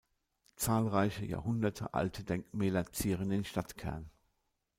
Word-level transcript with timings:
Zahlreiche 0.55 1.25
jahrhundertealte 1.27 2.23
Denkmäler 2.23 2.91
zieren 2.91 3.29
den 3.29 3.45
Stadtkern. 3.45 4.09